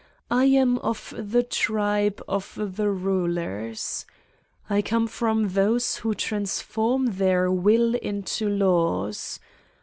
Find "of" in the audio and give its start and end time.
0.79-1.13, 2.27-2.57